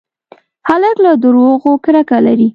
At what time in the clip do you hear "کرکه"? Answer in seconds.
1.85-2.17